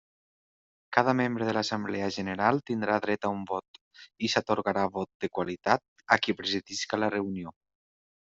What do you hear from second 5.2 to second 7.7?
de qualitat a qui presidisca la reunió.